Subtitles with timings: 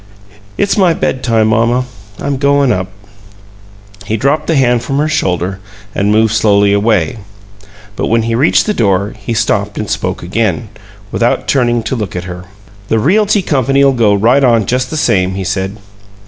[0.57, 1.85] "It's my bedtime, mamma;
[2.19, 2.87] I'm goin' up."
[4.07, 5.59] He dropped the hand from her shoulder
[5.93, 7.19] and moved slowly away,
[7.95, 10.69] but when he reached the door he stopped and spoke again,
[11.11, 12.45] without turning to look at her.
[12.87, 15.77] "The Realty Company'll go right on just the same," he said.